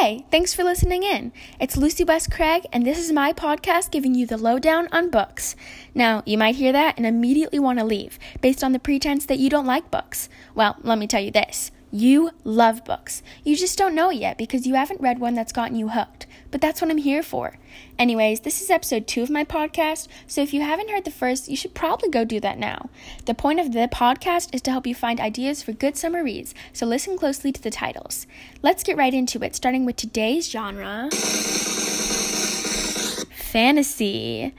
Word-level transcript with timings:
Hey, 0.00 0.26
thanks 0.30 0.52
for 0.52 0.62
listening 0.62 1.04
in. 1.04 1.32
It's 1.58 1.74
Lucy 1.74 2.04
West 2.04 2.30
Craig, 2.30 2.66
and 2.70 2.84
this 2.84 2.98
is 2.98 3.12
my 3.12 3.32
podcast 3.32 3.90
giving 3.90 4.14
you 4.14 4.26
the 4.26 4.36
lowdown 4.36 4.88
on 4.92 5.08
books. 5.08 5.56
Now, 5.94 6.22
you 6.26 6.36
might 6.36 6.56
hear 6.56 6.70
that 6.70 6.98
and 6.98 7.06
immediately 7.06 7.58
want 7.58 7.78
to 7.78 7.84
leave 7.84 8.18
based 8.42 8.62
on 8.62 8.72
the 8.72 8.78
pretense 8.78 9.24
that 9.24 9.38
you 9.38 9.48
don't 9.48 9.64
like 9.64 9.90
books. 9.90 10.28
Well, 10.54 10.76
let 10.82 10.98
me 10.98 11.06
tell 11.06 11.22
you 11.22 11.30
this 11.30 11.70
you 11.96 12.30
love 12.44 12.84
books. 12.84 13.22
You 13.42 13.56
just 13.56 13.78
don't 13.78 13.94
know 13.94 14.10
it 14.10 14.16
yet 14.16 14.36
because 14.36 14.66
you 14.66 14.74
haven't 14.74 15.00
read 15.00 15.18
one 15.18 15.34
that's 15.34 15.52
gotten 15.52 15.76
you 15.76 15.88
hooked. 15.88 16.26
But 16.50 16.60
that's 16.60 16.80
what 16.80 16.90
I'm 16.90 16.98
here 16.98 17.22
for. 17.22 17.58
Anyways, 17.98 18.40
this 18.40 18.60
is 18.60 18.70
episode 18.70 19.06
two 19.06 19.22
of 19.22 19.30
my 19.30 19.44
podcast, 19.44 20.06
so 20.26 20.42
if 20.42 20.54
you 20.54 20.60
haven't 20.60 20.90
heard 20.90 21.04
the 21.04 21.10
first, 21.10 21.48
you 21.48 21.56
should 21.56 21.74
probably 21.74 22.08
go 22.08 22.24
do 22.24 22.38
that 22.40 22.58
now. 22.58 22.88
The 23.24 23.34
point 23.34 23.60
of 23.60 23.72
the 23.72 23.88
podcast 23.92 24.54
is 24.54 24.62
to 24.62 24.70
help 24.70 24.86
you 24.86 24.94
find 24.94 25.18
ideas 25.18 25.62
for 25.62 25.72
good 25.72 25.96
summer 25.96 26.22
reads, 26.22 26.54
so 26.72 26.86
listen 26.86 27.18
closely 27.18 27.52
to 27.52 27.62
the 27.62 27.70
titles. 27.70 28.26
Let's 28.62 28.84
get 28.84 28.96
right 28.96 29.12
into 29.12 29.42
it, 29.42 29.56
starting 29.56 29.84
with 29.84 29.96
today's 29.96 30.50
genre 30.50 31.08
fantasy. 33.56 34.52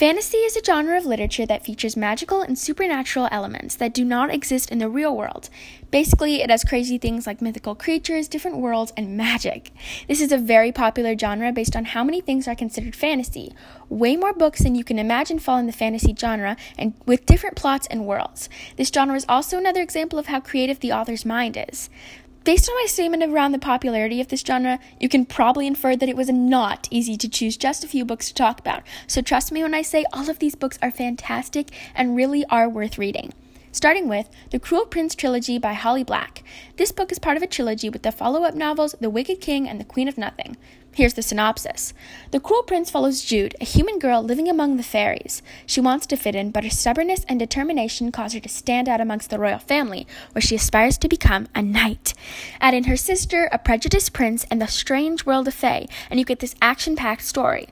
Fantasy 0.00 0.38
is 0.38 0.56
a 0.56 0.64
genre 0.64 0.96
of 0.96 1.04
literature 1.04 1.44
that 1.44 1.62
features 1.62 1.94
magical 1.94 2.40
and 2.40 2.58
supernatural 2.58 3.28
elements 3.30 3.74
that 3.74 3.92
do 3.92 4.02
not 4.02 4.32
exist 4.32 4.70
in 4.70 4.78
the 4.78 4.88
real 4.88 5.14
world. 5.14 5.50
Basically, 5.90 6.40
it 6.40 6.48
has 6.48 6.64
crazy 6.64 6.96
things 6.96 7.26
like 7.26 7.42
mythical 7.42 7.74
creatures, 7.74 8.26
different 8.26 8.56
worlds, 8.56 8.94
and 8.96 9.14
magic. 9.14 9.70
This 10.08 10.22
is 10.22 10.32
a 10.32 10.38
very 10.38 10.72
popular 10.72 11.14
genre 11.18 11.52
based 11.52 11.76
on 11.76 11.84
how 11.84 12.02
many 12.02 12.22
things 12.22 12.48
are 12.48 12.54
considered 12.54 12.96
fantasy. 12.96 13.52
Way 13.90 14.16
more 14.16 14.32
books 14.32 14.62
than 14.62 14.74
you 14.74 14.84
can 14.84 14.98
imagine 14.98 15.38
fall 15.38 15.58
in 15.58 15.66
the 15.66 15.70
fantasy 15.70 16.16
genre, 16.18 16.56
and 16.78 16.94
with 17.04 17.26
different 17.26 17.56
plots 17.56 17.86
and 17.88 18.06
worlds. 18.06 18.48
This 18.76 18.88
genre 18.88 19.16
is 19.16 19.26
also 19.28 19.58
another 19.58 19.82
example 19.82 20.18
of 20.18 20.28
how 20.28 20.40
creative 20.40 20.80
the 20.80 20.92
author's 20.92 21.26
mind 21.26 21.62
is. 21.68 21.90
Based 22.42 22.70
on 22.70 22.74
my 22.76 22.86
statement 22.86 23.22
around 23.22 23.52
the 23.52 23.58
popularity 23.58 24.18
of 24.18 24.28
this 24.28 24.40
genre, 24.40 24.78
you 24.98 25.10
can 25.10 25.26
probably 25.26 25.66
infer 25.66 25.94
that 25.94 26.08
it 26.08 26.16
was 26.16 26.30
not 26.30 26.88
easy 26.90 27.16
to 27.18 27.28
choose 27.28 27.56
just 27.56 27.84
a 27.84 27.88
few 27.88 28.02
books 28.04 28.28
to 28.28 28.34
talk 28.34 28.58
about. 28.58 28.82
So 29.06 29.20
trust 29.20 29.52
me 29.52 29.62
when 29.62 29.74
I 29.74 29.82
say 29.82 30.06
all 30.12 30.30
of 30.30 30.38
these 30.38 30.54
books 30.54 30.78
are 30.80 30.90
fantastic 30.90 31.68
and 31.94 32.16
really 32.16 32.46
are 32.46 32.68
worth 32.68 32.96
reading 32.96 33.34
starting 33.72 34.08
with 34.08 34.28
The 34.50 34.58
Cruel 34.58 34.84
Prince 34.84 35.14
trilogy 35.14 35.58
by 35.58 35.74
Holly 35.74 36.02
Black. 36.02 36.42
This 36.76 36.90
book 36.90 37.12
is 37.12 37.18
part 37.18 37.36
of 37.36 37.42
a 37.42 37.46
trilogy 37.46 37.88
with 37.88 38.02
the 38.02 38.10
follow 38.10 38.42
up 38.42 38.54
novels 38.54 38.96
The 39.00 39.10
Wicked 39.10 39.40
King 39.40 39.68
and 39.68 39.80
The 39.80 39.84
Queen 39.84 40.08
of 40.08 40.18
Nothing. 40.18 40.56
Here's 40.92 41.14
the 41.14 41.22
synopsis 41.22 41.94
The 42.32 42.40
Cruel 42.40 42.64
Prince 42.64 42.90
follows 42.90 43.22
Jude, 43.22 43.54
a 43.60 43.64
human 43.64 44.00
girl 44.00 44.22
living 44.22 44.48
among 44.48 44.76
the 44.76 44.82
fairies. 44.82 45.40
She 45.66 45.80
wants 45.80 46.04
to 46.06 46.16
fit 46.16 46.34
in, 46.34 46.50
but 46.50 46.64
her 46.64 46.70
stubbornness 46.70 47.24
and 47.28 47.38
determination 47.38 48.10
cause 48.10 48.32
her 48.32 48.40
to 48.40 48.48
stand 48.48 48.88
out 48.88 49.00
amongst 49.00 49.30
the 49.30 49.38
royal 49.38 49.60
family, 49.60 50.04
where 50.32 50.42
she 50.42 50.56
aspires 50.56 50.98
to 50.98 51.08
become 51.08 51.46
a 51.54 51.62
knight. 51.62 52.12
Add 52.60 52.74
in 52.74 52.84
her 52.84 52.96
sister, 52.96 53.48
a 53.52 53.58
prejudiced 53.58 54.12
prince, 54.12 54.44
and 54.50 54.60
the 54.60 54.66
strange 54.66 55.24
world 55.24 55.46
of 55.46 55.54
Fae, 55.54 55.86
and 56.10 56.18
you 56.18 56.26
get 56.26 56.40
this 56.40 56.56
action 56.60 56.96
packed 56.96 57.22
story. 57.22 57.68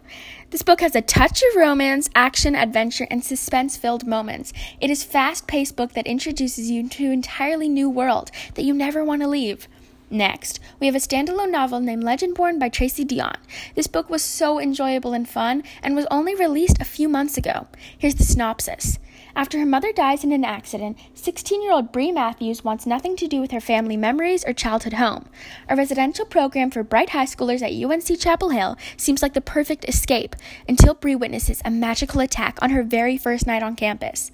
This 0.50 0.62
book 0.62 0.80
has 0.80 0.96
a 0.96 1.02
touch 1.02 1.42
of 1.42 1.56
romance, 1.56 2.08
action, 2.14 2.56
adventure, 2.56 3.06
and 3.10 3.22
suspense 3.22 3.76
filled 3.76 4.06
moments. 4.06 4.54
It 4.80 4.88
is 4.88 5.04
fast 5.04 5.46
paced 5.46 5.76
book 5.76 5.92
that 5.92 6.06
introduces 6.06 6.70
you 6.70 6.88
to 6.88 7.04
an 7.04 7.12
entirely 7.12 7.68
new 7.68 7.90
world 7.90 8.30
that 8.54 8.64
you 8.64 8.72
never 8.72 9.04
want 9.04 9.20
to 9.20 9.28
leave. 9.28 9.68
Next, 10.10 10.58
we 10.80 10.86
have 10.86 10.96
a 10.96 11.00
standalone 11.00 11.50
novel 11.50 11.80
named 11.80 12.02
Legendborn 12.02 12.58
by 12.58 12.70
Tracy 12.70 13.04
Deonn. 13.04 13.36
This 13.74 13.86
book 13.86 14.08
was 14.08 14.22
so 14.22 14.58
enjoyable 14.58 15.12
and 15.12 15.28
fun 15.28 15.62
and 15.82 15.94
was 15.94 16.06
only 16.10 16.34
released 16.34 16.80
a 16.80 16.86
few 16.86 17.10
months 17.10 17.36
ago. 17.36 17.66
Here's 17.98 18.14
the 18.14 18.24
synopsis. 18.24 18.98
After 19.36 19.58
her 19.58 19.66
mother 19.66 19.92
dies 19.92 20.24
in 20.24 20.32
an 20.32 20.44
accident, 20.44 20.96
16 21.12 21.62
year 21.62 21.72
old 21.72 21.92
Bree 21.92 22.10
Matthews 22.10 22.64
wants 22.64 22.86
nothing 22.86 23.16
to 23.16 23.28
do 23.28 23.40
with 23.40 23.50
her 23.50 23.60
family 23.60 23.96
memories 23.98 24.44
or 24.46 24.54
childhood 24.54 24.94
home. 24.94 25.28
A 25.68 25.76
residential 25.76 26.24
program 26.24 26.70
for 26.70 26.82
bright 26.82 27.10
high 27.10 27.26
schoolers 27.26 27.60
at 27.60 27.72
UNC 27.72 28.18
Chapel 28.18 28.48
Hill 28.48 28.78
seems 28.96 29.22
like 29.22 29.34
the 29.34 29.42
perfect 29.42 29.86
escape 29.86 30.34
until 30.66 30.94
Bree 30.94 31.14
witnesses 31.14 31.60
a 31.66 31.70
magical 31.70 32.22
attack 32.22 32.58
on 32.62 32.70
her 32.70 32.82
very 32.82 33.18
first 33.18 33.46
night 33.46 33.62
on 33.62 33.76
campus. 33.76 34.30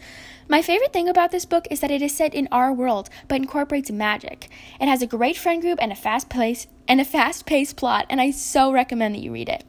My 0.47 0.61
favorite 0.61 0.93
thing 0.93 1.09
about 1.09 1.31
this 1.31 1.47
book 1.47 1.67
is 1.71 1.81
that 1.81 1.91
it 1.91 2.03
is 2.03 2.15
set 2.15 2.35
in 2.35 2.49
our 2.53 2.73
world 2.73 3.09
but 3.29 3.37
incorporates 3.37 3.91
magic. 3.91 4.49
It 4.79 4.89
has 4.89 5.01
a 5.01 5.07
great 5.07 5.39
friend 5.39 5.63
group 5.63 5.79
and 5.81 5.91
a 5.91 5.97
fast 5.97 6.29
pace 6.29 6.67
and 6.87 7.01
a 7.01 7.05
fast-paced 7.05 7.77
plot, 7.77 8.05
and 8.11 8.21
I 8.21 8.31
so 8.31 8.71
recommend 8.71 9.15
that 9.15 9.23
you 9.23 9.33
read 9.33 9.49
it. 9.49 9.65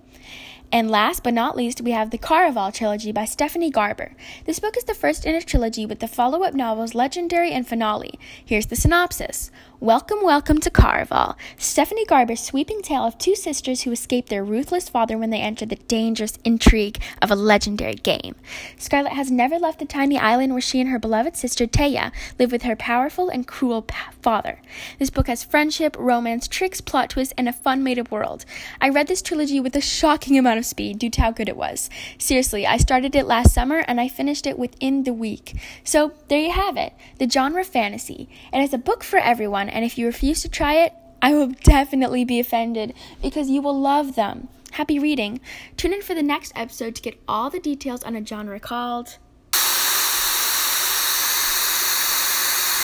And 0.73 0.91
last 0.91 1.23
but 1.23 1.33
not 1.33 1.55
least, 1.55 1.79
we 1.79 1.91
have 1.91 2.09
the 2.09 2.17
Caraval 2.17 2.73
trilogy 2.73 3.13
by 3.13 3.23
Stephanie 3.23 3.69
Garber. 3.69 4.11
This 4.45 4.59
book 4.59 4.75
is 4.75 4.83
the 4.83 4.93
first 4.93 5.25
in 5.25 5.33
a 5.33 5.41
trilogy 5.41 5.85
with 5.85 5.99
the 5.99 6.09
follow 6.09 6.43
up 6.43 6.53
novels 6.53 6.93
Legendary 6.93 7.51
and 7.51 7.65
Finale. 7.65 8.19
Here's 8.43 8.65
the 8.65 8.75
synopsis 8.75 9.51
Welcome, 9.81 10.19
welcome 10.23 10.59
to 10.61 10.69
Caraval. 10.69 11.35
Stephanie 11.57 12.05
Garber's 12.05 12.39
sweeping 12.39 12.81
tale 12.81 13.03
of 13.03 13.17
two 13.17 13.35
sisters 13.35 13.81
who 13.81 13.91
escape 13.91 14.29
their 14.29 14.43
ruthless 14.43 14.87
father 14.87 15.17
when 15.17 15.31
they 15.31 15.41
enter 15.41 15.65
the 15.65 15.75
dangerous 15.75 16.39
intrigue 16.45 17.01
of 17.21 17.29
a 17.29 17.35
legendary 17.35 17.95
game. 17.95 18.35
Scarlett 18.77 19.11
has 19.11 19.29
never 19.29 19.59
left 19.59 19.79
the 19.79 19.85
tiny 19.85 20.17
island 20.17 20.53
where 20.53 20.61
she 20.61 20.79
and 20.79 20.89
her 20.89 20.97
beloved 20.97 21.35
sister 21.35 21.67
Tella 21.67 22.13
live 22.39 22.53
with 22.53 22.63
her 22.63 22.77
powerful 22.77 23.27
and 23.27 23.45
cruel 23.45 23.81
pa- 23.81 24.13
father. 24.21 24.61
This 24.97 25.09
book 25.09 25.27
has 25.27 25.43
friendship, 25.43 25.97
romance, 25.99 26.47
tricks, 26.47 26.79
plot 26.79 27.09
twists, 27.09 27.33
and 27.37 27.49
a 27.49 27.53
fun 27.53 27.83
made 27.83 27.99
up 27.99 28.09
world. 28.09 28.45
I 28.79 28.87
read 28.87 29.07
this 29.07 29.21
trilogy 29.21 29.59
with 29.59 29.75
a 29.75 29.81
shocking 29.81 30.37
amount 30.37 30.57
of 30.57 30.65
speed 30.65 30.99
due 30.99 31.09
to 31.09 31.21
how 31.21 31.31
good 31.31 31.49
it 31.49 31.57
was. 31.57 31.89
Seriously, 32.17 32.65
I 32.65 32.77
started 32.77 33.13
it 33.13 33.27
last 33.27 33.53
summer 33.53 33.83
and 33.89 33.99
I 33.99 34.07
finished 34.07 34.47
it 34.47 34.57
within 34.57 35.03
the 35.03 35.13
week. 35.13 35.59
So 35.83 36.13
there 36.29 36.39
you 36.39 36.51
have 36.51 36.77
it 36.77 36.93
the 37.19 37.29
genre 37.29 37.65
fantasy. 37.65 38.29
It 38.53 38.59
is 38.59 38.73
a 38.73 38.77
book 38.77 39.03
for 39.03 39.19
everyone 39.19 39.64
and 39.69 39.85
if 39.85 39.97
you 39.97 40.05
refuse 40.05 40.41
to 40.41 40.49
try 40.49 40.75
it, 40.75 40.93
I 41.21 41.33
will 41.33 41.47
definitely 41.63 42.25
be 42.25 42.39
offended 42.39 42.93
because 43.21 43.49
you 43.49 43.61
will 43.61 43.79
love 43.79 44.15
them. 44.15 44.47
Happy 44.71 44.99
reading. 44.99 45.39
Tune 45.77 45.93
in 45.93 46.01
for 46.01 46.13
the 46.13 46.23
next 46.23 46.51
episode 46.55 46.95
to 46.95 47.01
get 47.01 47.19
all 47.27 47.49
the 47.49 47.59
details 47.59 48.03
on 48.03 48.15
a 48.15 48.25
genre 48.25 48.59
called 48.59 49.17